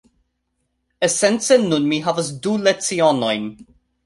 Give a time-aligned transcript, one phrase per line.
[1.07, 3.49] Esence nun mi havas du lecionojn.